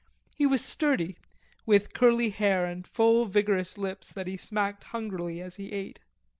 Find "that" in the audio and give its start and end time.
4.11-4.25